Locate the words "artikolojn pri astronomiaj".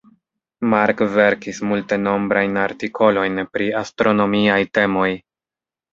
2.63-4.61